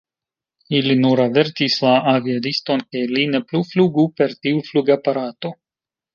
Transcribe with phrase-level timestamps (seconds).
[0.77, 5.55] Ili nur avertis la aviadiston, ke li ne plu flugu per tiu flugaparato.